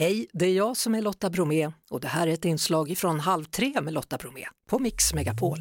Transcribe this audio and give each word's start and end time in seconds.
Hej, 0.00 0.26
det 0.32 0.46
är 0.46 0.52
jag 0.52 0.76
som 0.76 0.94
är 0.94 1.02
Lotta 1.02 1.30
Bromé 1.30 1.70
och 1.90 2.00
det 2.00 2.08
här 2.08 2.26
är 2.26 2.32
ett 2.32 2.44
inslag 2.44 2.94
från 2.98 3.20
Halv 3.20 3.44
tre 3.44 3.80
med 3.80 3.92
Lotta 3.92 4.16
Bromé 4.16 4.44
på 4.70 4.78
Mix 4.78 5.14
Megapol. 5.14 5.58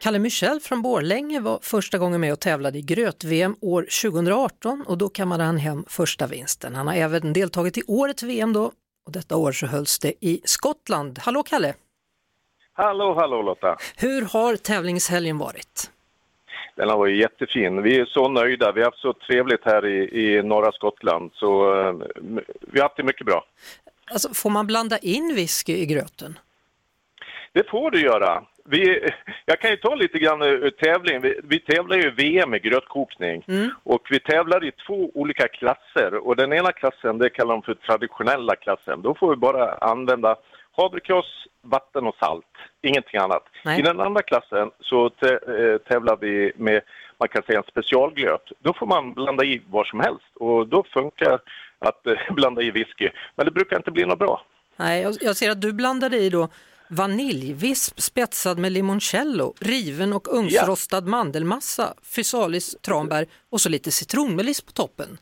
Kalle 0.00 0.18
Michel 0.18 0.60
från 0.60 0.82
Borlänge 0.82 1.40
var 1.40 1.58
första 1.62 1.98
gången 1.98 2.20
med 2.20 2.32
och 2.32 2.40
tävlade 2.40 2.78
i 2.78 2.82
gröt-VM 2.82 3.56
år 3.60 3.82
2018 4.02 4.84
och 4.86 4.98
då 4.98 5.08
kammade 5.08 5.44
han 5.44 5.56
hem 5.56 5.84
första 5.88 6.26
vinsten. 6.26 6.74
Han 6.74 6.86
har 6.86 6.94
även 6.94 7.32
deltagit 7.32 7.78
i 7.78 7.82
årets 7.86 8.22
VM 8.22 8.52
då 8.52 8.72
och 9.06 9.12
detta 9.12 9.36
år 9.36 9.52
så 9.52 9.66
hölls 9.66 9.98
det 9.98 10.24
i 10.24 10.40
Skottland. 10.44 11.18
Hallå 11.18 11.42
Kalle! 11.42 11.74
Hallå, 12.72 13.14
hallå 13.14 13.42
Lotta! 13.42 13.76
Hur 13.96 14.22
har 14.22 14.56
tävlingshelgen 14.56 15.38
varit? 15.38 15.90
Den 16.74 16.88
har 16.88 16.98
varit 16.98 17.16
jättefin. 17.16 17.82
Vi 17.82 18.00
är 18.00 18.04
så 18.04 18.28
nöjda. 18.28 18.72
Vi 18.72 18.80
har 18.80 18.86
haft 18.90 19.02
så 19.02 19.12
trevligt 19.12 19.64
här 19.64 19.86
i, 19.86 20.22
i 20.22 20.42
norra 20.42 20.72
Skottland. 20.72 21.30
Så 21.34 21.74
uh, 21.74 22.02
vi 22.60 22.80
har 22.80 22.82
haft 22.82 22.96
det 22.96 23.02
mycket 23.02 23.26
bra. 23.26 23.44
Alltså, 24.12 24.34
får 24.34 24.50
man 24.50 24.66
blanda 24.66 24.98
in 24.98 25.34
whisky 25.34 25.72
i 25.72 25.86
gröten? 25.86 26.38
Det 27.52 27.70
får 27.70 27.90
du 27.90 28.00
göra. 28.00 28.44
Vi, 28.64 29.10
jag 29.46 29.60
kan 29.60 29.70
ju 29.70 29.76
ta 29.76 29.94
lite 29.94 30.18
grann 30.18 30.42
ur 30.42 30.70
tävlingen. 30.70 31.22
Vi, 31.22 31.40
vi 31.44 31.60
tävlar 31.60 31.96
ju 31.96 32.10
VM 32.10 32.54
i 32.54 32.58
grötkokning 32.58 33.44
mm. 33.48 33.70
och 33.82 34.06
vi 34.10 34.20
tävlar 34.20 34.64
i 34.64 34.72
två 34.86 35.10
olika 35.14 35.48
klasser 35.48 36.14
och 36.26 36.36
den 36.36 36.52
ena 36.52 36.72
klassen 36.72 37.18
det 37.18 37.30
kallar 37.30 37.54
de 37.54 37.62
för 37.62 37.74
traditionella 37.74 38.56
klassen. 38.56 39.02
Då 39.02 39.14
får 39.14 39.30
vi 39.30 39.36
bara 39.36 39.74
använda 39.74 40.36
havrekross, 40.76 41.46
vatten 41.62 42.06
och 42.06 42.16
salt, 42.20 42.54
ingenting 42.82 43.20
annat. 43.20 43.44
Nej. 43.64 43.78
I 43.78 43.82
den 43.82 44.00
andra 44.00 44.22
klassen 44.22 44.70
så 44.80 45.06
eh, 45.06 45.78
tävlar 45.88 46.16
vi 46.20 46.52
med, 46.56 46.82
man 47.18 47.28
kan 47.28 47.42
säga 47.42 47.58
en 47.58 47.64
specialgröt. 47.70 48.52
Då 48.58 48.74
får 48.74 48.86
man 48.86 49.14
blanda 49.14 49.44
i 49.44 49.62
vad 49.70 49.86
som 49.86 50.00
helst 50.00 50.30
och 50.34 50.68
då 50.68 50.84
funkar 50.92 51.40
att 51.78 52.06
eh, 52.06 52.14
blanda 52.34 52.62
i 52.62 52.70
whisky. 52.70 53.10
Men 53.36 53.46
det 53.46 53.52
brukar 53.52 53.76
inte 53.76 53.90
bli 53.90 54.04
något 54.04 54.18
bra. 54.18 54.44
Nej, 54.76 55.16
jag 55.20 55.36
ser 55.36 55.50
att 55.50 55.60
du 55.60 55.72
blandade 55.72 56.16
i 56.16 56.30
då 56.30 56.48
vaniljvisp 56.88 58.00
spetsad 58.00 58.58
med 58.58 58.72
limoncello, 58.72 59.54
riven 59.60 60.12
och 60.12 60.34
ugnsrostad 60.38 61.04
ja. 61.04 61.10
mandelmassa, 61.10 61.94
fysalis 62.16 62.76
tranbär 62.80 63.26
och 63.50 63.60
så 63.60 63.68
lite 63.68 63.90
citronmeliss 63.90 64.60
på 64.60 64.72
toppen. 64.72 65.18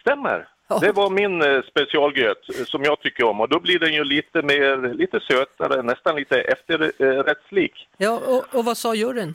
Stämmer. 0.00 0.48
Det 0.80 0.92
var 0.92 1.10
min 1.10 1.42
eh, 1.42 1.62
specialgröt 1.62 2.48
eh, 2.58 2.64
som 2.64 2.82
jag 2.84 3.00
tycker 3.00 3.24
om 3.24 3.40
och 3.40 3.48
då 3.48 3.60
blir 3.60 3.78
den 3.78 3.94
ju 3.94 4.04
lite 4.04 4.42
mer, 4.42 4.94
lite 4.94 5.20
sötare, 5.20 5.82
nästan 5.82 6.16
lite 6.16 6.40
efterrättslik. 6.40 7.88
Ja, 7.96 8.20
och, 8.26 8.58
och 8.58 8.64
vad 8.64 8.76
sa 8.76 8.94
juryn? 8.94 9.34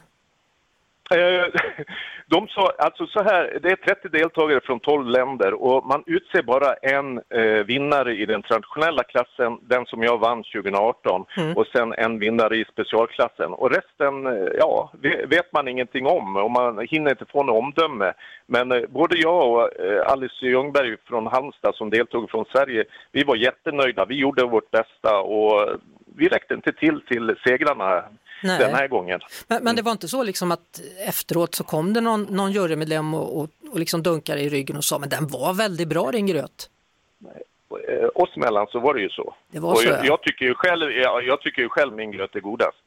Eh, 1.09 1.45
de 2.27 2.47
sa, 2.47 2.73
alltså 2.77 3.07
så 3.07 3.23
här, 3.23 3.59
det 3.61 3.71
är 3.71 3.75
30 3.75 4.09
deltagare 4.09 4.61
från 4.61 4.79
12 4.79 5.07
länder 5.07 5.53
och 5.53 5.85
man 5.85 6.03
utser 6.05 6.41
bara 6.41 6.73
en 6.73 7.21
eh, 7.29 7.65
vinnare 7.65 8.15
i 8.15 8.25
den 8.25 8.41
traditionella 8.41 9.03
klassen, 9.03 9.59
den 9.61 9.85
som 9.85 10.03
jag 10.03 10.17
vann 10.17 10.43
2018, 10.43 11.25
mm. 11.37 11.57
och 11.57 11.67
sen 11.67 11.93
en 11.93 12.19
vinnare 12.19 12.57
i 12.57 12.65
specialklassen. 12.65 13.53
Och 13.53 13.71
resten, 13.71 14.27
eh, 14.27 14.49
ja, 14.59 14.91
vet 15.27 15.53
man 15.53 15.67
ingenting 15.67 16.05
om 16.05 16.35
och 16.35 16.51
man 16.51 16.87
hinner 16.89 17.11
inte 17.11 17.25
få 17.25 17.43
något 17.43 17.63
omdöme. 17.63 18.13
Men 18.45 18.71
eh, 18.71 18.81
både 18.89 19.17
jag 19.17 19.51
och 19.51 19.79
eh, 19.79 20.11
Alice 20.11 20.45
Ljungberg 20.45 20.95
från 21.07 21.27
Halmstad 21.27 21.75
som 21.75 21.89
deltog 21.89 22.29
från 22.29 22.45
Sverige, 22.45 22.85
vi 23.11 23.23
var 23.23 23.35
jättenöjda. 23.35 24.05
Vi 24.05 24.15
gjorde 24.15 24.43
vårt 24.43 24.71
bästa 24.71 25.19
och 25.19 25.79
vi 26.17 26.27
räckte 26.27 26.53
inte 26.53 26.71
till 26.73 27.01
till 27.01 27.35
segrarna 27.43 28.03
Nej. 28.43 28.59
den 28.59 28.75
här 28.75 28.87
gången. 28.87 29.19
Men, 29.47 29.63
men, 29.63 29.75
det 29.75 29.81
var 29.81 29.91
inte 29.91 30.07
så 30.07 30.23
liksom 30.23 30.51
att 30.51 30.81
efteråt 31.07 31.55
så 31.55 31.63
kom 31.63 31.93
det 31.93 32.01
någon, 32.01 32.23
någon 32.23 32.51
jurymedlem 32.51 33.13
och, 33.13 33.41
och, 33.41 33.49
och 33.71 33.79
liksom 33.79 34.03
dunkade 34.03 34.41
i 34.41 34.49
ryggen 34.49 34.77
och 34.77 34.83
sa 34.83 34.99
men 34.99 35.09
den 35.09 35.27
var 35.27 35.53
väldigt 35.53 35.87
bra 35.87 36.11
din 36.11 36.25
gröt? 36.25 36.69
Nej. 37.17 37.43
Eh, 37.87 38.09
oss 38.15 38.37
emellan 38.37 38.67
så 38.67 38.79
var 38.79 38.93
det 38.93 39.01
ju 39.01 39.09
så. 39.09 39.35
Det 39.51 39.59
var 39.59 39.75
så 39.75 39.87
jag, 39.87 40.05
jag, 40.05 40.21
tycker 40.21 40.45
ju 40.45 40.53
själv, 40.53 40.91
jag, 40.91 41.25
jag 41.25 41.41
tycker 41.41 41.61
ju 41.61 41.69
själv 41.69 41.93
min 41.93 42.11
gröt 42.11 42.35
är 42.35 42.39
godast. 42.39 42.77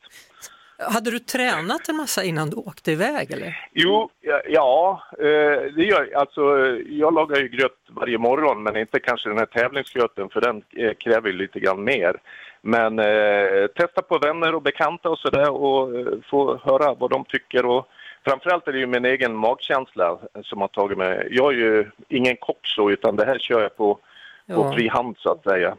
Hade 0.78 1.10
du 1.10 1.18
tränat 1.18 1.88
en 1.88 1.96
massa 1.96 2.24
innan 2.24 2.50
du 2.50 2.56
åkte 2.56 2.92
iväg 2.92 3.30
eller? 3.30 3.68
Jo, 3.72 4.10
ja, 4.20 4.42
ja 4.48 5.02
eh, 5.18 5.72
det 5.76 5.84
gör 5.84 6.12
alltså 6.14 6.40
jag 6.88 7.14
lagar 7.14 7.36
ju 7.36 7.48
gröt 7.48 7.79
varje 8.00 8.18
morgon 8.18 8.62
men 8.62 8.76
inte 8.76 9.00
kanske 9.00 9.28
den 9.28 9.38
här 9.38 9.46
tävlingsgröten 9.46 10.28
för 10.28 10.40
den 10.40 10.62
eh, 10.76 10.94
kräver 10.94 11.32
lite 11.32 11.60
grann 11.60 11.84
mer. 11.84 12.20
Men 12.62 12.98
eh, 12.98 13.66
testa 13.66 14.02
på 14.02 14.18
vänner 14.18 14.54
och 14.54 14.62
bekanta 14.62 15.08
och 15.10 15.18
sådär 15.18 15.50
och 15.50 15.98
eh, 15.98 16.06
få 16.30 16.60
höra 16.64 16.94
vad 16.94 17.10
de 17.10 17.24
tycker. 17.24 17.66
Och 17.66 17.88
framförallt 18.24 18.68
är 18.68 18.72
det 18.72 18.78
ju 18.78 18.86
min 18.86 19.04
egen 19.04 19.36
magkänsla 19.36 20.18
som 20.42 20.60
har 20.60 20.68
tagit 20.68 20.98
mig. 20.98 21.28
Jag 21.30 21.52
är 21.52 21.58
ju 21.58 21.90
ingen 22.08 22.36
kock 22.36 22.60
så 22.62 22.90
utan 22.90 23.16
det 23.16 23.24
här 23.24 23.38
kör 23.38 23.62
jag 23.62 23.76
på, 23.76 23.98
ja. 24.46 24.54
på 24.54 24.72
fri 24.72 24.88
hand 24.88 25.16
så 25.18 25.32
att 25.32 25.42
säga. 25.42 25.76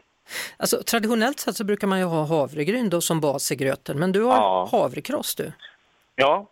Alltså, 0.56 0.82
traditionellt 0.82 1.40
sett 1.40 1.56
så 1.56 1.64
brukar 1.64 1.86
man 1.86 1.98
ju 1.98 2.04
ha 2.04 2.24
havregryn 2.24 2.90
då 2.90 3.00
som 3.00 3.20
bas 3.20 3.52
i 3.52 3.56
gröten 3.56 3.98
men 3.98 4.12
du 4.12 4.22
har 4.22 4.36
ja. 4.36 4.68
havrekross 4.72 5.34
du? 5.34 5.52
Ja, 6.16 6.46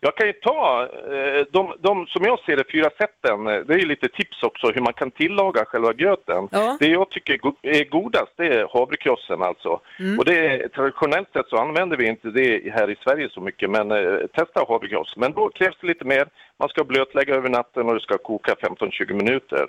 jag 0.00 0.16
kan 0.16 0.26
ju 0.26 0.32
ta 0.32 0.88
eh, 1.14 1.46
de, 1.50 1.74
de 1.80 2.06
som 2.06 2.24
jag 2.24 2.38
ser 2.38 2.56
det, 2.56 2.64
fyra 2.72 2.90
sätten. 2.98 3.46
Eh, 3.46 3.60
det 3.66 3.74
är 3.74 3.78
ju 3.78 3.86
lite 3.86 4.08
tips 4.08 4.42
också 4.42 4.66
hur 4.70 4.80
man 4.80 4.92
kan 4.92 5.10
tillaga 5.10 5.64
själva 5.64 5.92
gröten. 5.92 6.48
Ja. 6.52 6.76
Det 6.80 6.88
jag 6.88 7.10
tycker 7.10 7.34
är 7.62 7.84
godast 7.84 8.32
det 8.36 8.46
är 8.46 8.68
havrekrossen 8.72 9.42
alltså. 9.42 9.80
Mm. 9.98 10.18
Och 10.18 10.24
det 10.24 10.68
traditionellt 10.68 11.32
sett 11.32 11.48
så 11.48 11.56
använder 11.56 11.96
vi 11.96 12.06
inte 12.08 12.28
det 12.28 12.72
här 12.72 12.90
i 12.90 12.96
Sverige 13.04 13.28
så 13.30 13.40
mycket 13.40 13.70
men 13.70 13.90
eh, 13.90 14.18
testa 14.26 14.64
havrekross. 14.68 15.14
Men 15.16 15.32
då 15.32 15.48
krävs 15.48 15.76
det 15.80 15.86
lite 15.86 16.04
mer. 16.04 16.28
Man 16.58 16.68
ska 16.68 16.84
blötlägga 16.84 17.34
över 17.34 17.48
natten 17.48 17.88
och 17.88 17.94
det 17.94 18.00
ska 18.00 18.18
koka 18.18 18.54
15-20 18.54 19.12
minuter. 19.12 19.66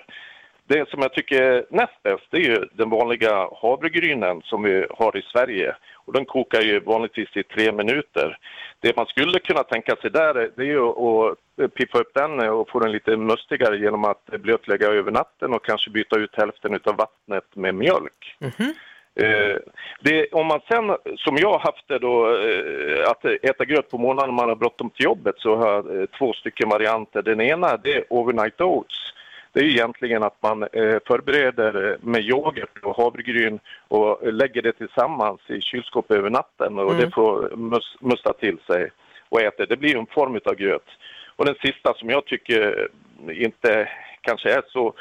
Det 0.68 0.88
som 0.88 1.02
jag 1.02 1.12
tycker 1.12 1.42
är 1.42 1.64
näst 1.70 2.02
bäst 2.02 2.34
är 2.34 2.38
ju 2.38 2.68
den 2.72 2.90
vanliga 2.90 3.48
havregrynen 3.62 4.42
som 4.44 4.62
vi 4.62 4.86
har 4.90 5.16
i 5.16 5.22
Sverige 5.22 5.76
och 5.94 6.12
den 6.12 6.24
kokar 6.24 6.60
ju 6.60 6.80
vanligtvis 6.80 7.36
i 7.36 7.42
tre 7.42 7.72
minuter. 7.72 8.38
Det 8.80 8.96
man 8.96 9.06
skulle 9.06 9.38
kunna 9.38 9.62
tänka 9.62 9.96
sig 9.96 10.10
där 10.10 10.34
det 10.34 10.62
är 10.62 10.66
ju 10.66 10.82
att 10.82 11.74
piffa 11.74 11.98
upp 11.98 12.14
den 12.14 12.40
och 12.40 12.70
få 12.70 12.78
den 12.78 12.92
lite 12.92 13.16
mustigare 13.16 13.78
genom 13.78 14.04
att 14.04 14.26
blötlägga 14.26 14.86
över 14.86 15.10
natten 15.10 15.52
och 15.52 15.64
kanske 15.64 15.90
byta 15.90 16.16
ut 16.16 16.36
hälften 16.36 16.80
av 16.84 16.96
vattnet 16.96 17.56
med 17.56 17.74
mjölk. 17.74 18.36
Mm 18.40 18.52
-hmm. 18.52 18.74
det, 20.00 20.28
om 20.32 20.46
man 20.46 20.60
sen, 20.68 20.96
som 21.16 21.36
jag 21.36 21.58
haft 21.58 21.88
det 21.88 21.98
då, 21.98 22.38
eh, 22.38 23.10
att 23.10 23.24
äta 23.24 23.64
gröt 23.64 23.90
på 23.90 23.98
morgonen 23.98 24.26
när 24.26 24.34
man 24.34 24.48
har 24.48 24.56
bråttom 24.56 24.90
till 24.90 25.04
jobbet 25.04 25.34
så 25.38 25.56
har 25.56 25.72
jag 25.72 26.00
eh, 26.00 26.06
två 26.18 26.32
stycken 26.32 26.68
varianter. 26.68 27.22
Den 27.22 27.40
ena 27.40 27.76
det 27.76 27.94
är 27.94 28.04
overnight 28.08 28.60
oats 28.60 29.06
det 29.56 29.62
är 29.62 29.64
egentligen 29.64 30.22
att 30.22 30.42
man 30.42 30.62
eh, 30.62 30.98
förbereder 31.06 31.98
med 32.00 32.22
yoghurt 32.22 32.78
och 32.82 32.96
havregryn 32.96 33.58
och 33.88 34.32
lägger 34.32 34.62
det 34.62 34.72
tillsammans 34.72 35.40
i 35.46 35.60
kylskåp 35.60 36.10
över 36.10 36.30
natten 36.30 36.78
och 36.78 36.90
mm. 36.90 37.04
det 37.04 37.10
får 37.10 37.56
mus 37.56 37.96
musta 38.00 38.32
till 38.32 38.58
sig 38.66 38.90
och 39.28 39.40
äter. 39.40 39.66
Det 39.66 39.76
blir 39.76 39.96
en 39.96 40.06
form 40.06 40.40
av 40.44 40.54
gröt. 40.54 40.88
Och 41.36 41.44
den 41.44 41.54
sista 41.54 41.94
som 41.94 42.10
jag 42.10 42.24
tycker 42.24 42.88
inte 43.30 43.88
kanske 44.20 44.52
är 44.52 44.62
så 44.68 44.94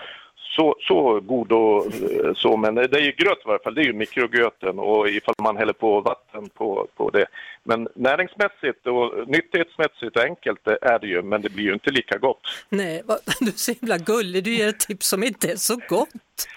så, 0.56 0.76
så 0.80 1.20
god 1.20 1.52
och 1.52 1.86
eh, 1.86 2.34
så, 2.36 2.58
men 2.58 2.76
det 2.76 2.94
är 2.94 3.00
ju 3.00 3.12
gröt 3.12 3.38
i 3.38 3.48
varje 3.48 3.64
fall, 3.64 3.76
det 3.76 3.82
är 3.82 3.86
ju 3.86 3.94
mikrogröten 3.94 4.80
och 4.80 5.10
ifall 5.10 5.36
man 5.42 5.58
häller 5.58 5.74
på 5.74 6.02
vatten 6.02 6.50
på, 6.50 6.88
på 6.96 7.10
det. 7.10 7.26
Men 7.64 7.88
näringsmässigt 7.96 8.88
och 8.88 9.28
nyttighetsmässigt 9.28 10.18
och 10.18 10.24
enkelt 10.24 10.68
är 10.68 11.00
det 11.00 11.08
ju, 11.08 11.22
men 11.22 11.42
det 11.42 11.50
blir 11.50 11.64
ju 11.64 11.74
inte 11.74 11.92
lika 11.92 12.18
gott. 12.18 12.42
Nej, 12.70 13.04
du 13.40 13.48
är 13.48 13.52
så 13.52 13.74
himla 13.80 13.98
gullig, 13.98 14.44
du 14.44 14.56
ger 14.56 14.68
ett 14.68 14.80
tips 14.80 15.08
som 15.08 15.24
inte 15.24 15.52
är 15.52 15.56
så 15.56 15.80
gott. 15.90 16.48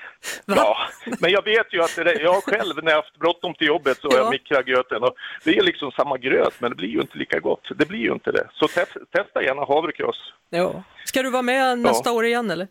Va? 0.44 0.54
Ja, 0.56 0.76
men 1.20 1.30
jag 1.30 1.44
vet 1.44 1.72
ju 1.72 1.82
att 1.82 1.96
det, 1.96 2.20
jag 2.22 2.44
själv 2.44 2.84
när 2.84 2.90
jag 2.90 3.02
haft 3.02 3.18
bråttom 3.18 3.54
till 3.54 3.66
jobbet 3.66 3.98
så 4.00 4.08
har 4.08 4.16
ja. 4.16 4.22
jag 4.22 4.30
mikrat 4.30 4.66
gröten 4.66 5.02
och 5.02 5.14
det 5.44 5.58
är 5.58 5.62
liksom 5.62 5.90
samma 5.90 6.18
gröt 6.18 6.54
men 6.58 6.70
det 6.70 6.76
blir 6.76 6.88
ju 6.88 7.00
inte 7.00 7.18
lika 7.18 7.40
gott. 7.40 7.68
Det 7.76 7.88
blir 7.88 7.98
ju 7.98 8.12
inte 8.12 8.32
det. 8.32 8.48
Så 8.52 8.68
te 8.68 8.84
testa 9.10 9.42
gärna 9.42 9.64
havrekross. 9.64 10.32
Ja. 10.50 10.82
Ska 11.04 11.22
du 11.22 11.30
vara 11.30 11.42
med 11.42 11.78
nästa 11.78 12.10
ja. 12.10 12.16
år 12.16 12.24
igen 12.24 12.50
eller? 12.50 12.68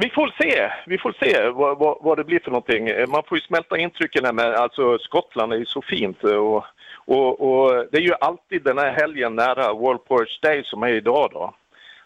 Vi 0.00 0.10
får 0.10 0.34
se, 0.42 0.70
vi 0.86 0.98
får 0.98 1.14
se 1.20 1.48
vad, 1.48 1.78
vad, 1.78 1.98
vad, 2.00 2.18
det 2.18 2.24
blir 2.24 2.40
för 2.40 2.50
någonting. 2.50 2.84
Man 3.08 3.22
får 3.28 3.38
ju 3.38 3.42
smälta 3.42 3.78
intrycken 3.78 4.24
här 4.24 4.32
med, 4.32 4.54
alltså 4.54 4.98
Skottland 4.98 5.52
är 5.52 5.56
ju 5.56 5.66
så 5.66 5.82
fint 5.82 6.24
och, 6.24 6.64
och, 6.94 7.40
och, 7.40 7.86
det 7.90 7.98
är 7.98 8.02
ju 8.02 8.14
alltid 8.20 8.62
den 8.62 8.78
här 8.78 8.92
helgen 8.92 9.36
nära 9.36 9.72
World 9.72 10.04
Porch 10.04 10.38
Day 10.42 10.64
som 10.64 10.82
är 10.82 10.88
idag 10.88 11.30
då. 11.32 11.54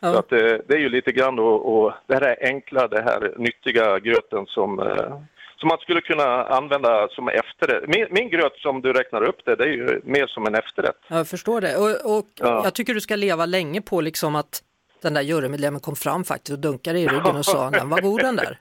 Ja. 0.00 0.12
Så 0.12 0.19
att 0.19 0.29
det, 0.29 0.55
eh, 0.55 0.61
det, 0.69 0.75
är 0.75 0.79
ju 0.79 0.89
lite 0.89 1.12
grann 1.12 1.37
då, 1.37 1.47
och 1.47 1.93
det 2.06 2.15
här 2.15 2.37
enkla, 2.41 2.89
det 2.89 3.03
här 3.03 3.35
nyttiga 3.39 3.99
gröten 3.99 4.47
som, 4.47 4.81
eh, 4.81 5.19
som 5.56 5.69
man 5.69 5.79
skulle 5.79 6.00
kunna 6.00 6.44
använda 6.44 7.09
som 7.09 7.29
efterrätt. 7.29 7.89
Min, 7.89 8.06
min 8.11 8.31
gröt 8.31 8.56
som 8.56 8.81
du 8.81 8.93
räknar 8.93 9.23
upp 9.23 9.44
det, 9.44 9.56
det 9.56 9.65
är 9.65 9.69
ju 9.69 10.00
mer 10.05 10.27
som 10.27 10.47
en 10.47 10.55
efterrätt. 10.55 10.99
Jag 11.09 11.29
förstår 11.29 11.61
det 11.61 11.77
och, 11.77 12.17
och 12.19 12.27
ja. 12.39 12.61
jag 12.65 12.75
tycker 12.75 12.94
du 12.94 13.00
ska 13.00 13.17
leva 13.17 13.47
länge 13.47 13.83
på 13.83 14.00
liksom 14.00 14.37
att 14.37 14.62
den 15.03 15.15
där 15.15 15.23
jurymedlemmen 15.23 15.81
kom 15.81 15.97
fram 15.97 16.25
faktiskt 16.25 16.53
och 16.53 16.59
dunkade 16.59 16.99
i 16.99 17.09
ryggen 17.09 17.37
och 17.37 17.45
sa 17.45 17.71
den 17.71 17.89
var 17.89 18.01
god 18.01 18.21
den 18.21 18.37
där. 18.37 18.59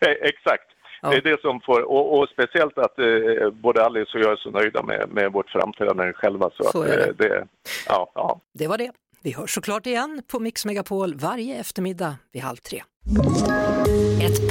Exakt. 0.20 0.64
Ja. 1.02 1.10
Det 1.10 1.16
är 1.16 1.22
det 1.22 1.40
som 1.40 1.60
får, 1.60 1.80
och, 1.80 2.18
och 2.18 2.28
speciellt 2.28 2.78
att 2.78 2.98
eh, 2.98 3.50
både 3.50 3.84
Alice 3.84 4.18
och 4.18 4.24
jag 4.24 4.32
är 4.32 4.36
så 4.36 4.50
nöjda 4.50 4.82
med, 4.82 5.08
med 5.10 5.32
vårt 5.32 5.50
framträdande 5.50 6.12
själva. 6.12 6.50
Så, 6.56 6.64
så 6.64 6.82
att, 6.82 6.88
det. 6.88 7.06
Eh, 7.06 7.14
det. 7.18 7.46
ja, 7.88 8.12
ja. 8.14 8.40
det 8.54 8.66
var 8.66 8.78
det. 8.78 8.90
Vi 9.22 9.32
hörs 9.32 9.54
såklart 9.54 9.86
igen 9.86 10.22
på 10.26 10.40
Mix 10.40 10.66
Megapol 10.66 11.14
varje 11.14 11.60
eftermiddag 11.60 12.16
vid 12.32 12.42
halv 12.42 12.56
tre. 12.56 12.82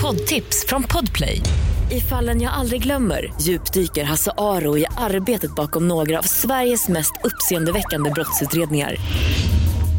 poddtips 0.01 0.65
från 0.67 0.83
Podplay. 0.83 1.41
I 1.91 2.01
fallen 2.01 2.41
jag 2.41 2.53
aldrig 2.53 2.83
glömmer 2.83 3.33
djupdyker 3.41 4.03
Hasse 4.03 4.31
Aro 4.37 4.77
i 4.77 4.85
arbetet 4.97 5.55
bakom 5.55 5.87
några 5.87 6.19
av 6.19 6.23
Sveriges 6.23 6.89
mest 6.89 7.13
uppseendeväckande 7.23 8.09
brottsutredningar 8.09 8.95